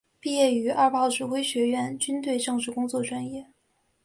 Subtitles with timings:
[0.19, 3.45] 毕业于二炮指挥学院军队政治工作专业。